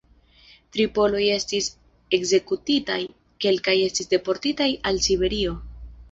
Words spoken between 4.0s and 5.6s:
deportitaj al Siberio.